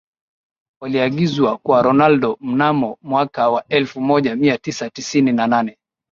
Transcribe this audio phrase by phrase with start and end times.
[0.81, 5.77] Waliagizwa kwa Ronaldo mnamo mwaka wa elfu moja mia tisa tisini na nane